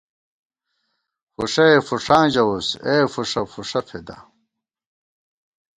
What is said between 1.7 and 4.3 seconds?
فُوݭاں ژَوُس، اے فُوݭہ، فُوݭہ فېدا